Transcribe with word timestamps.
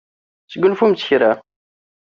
Sgunfumt 0.51 1.03
kra. 1.07 1.31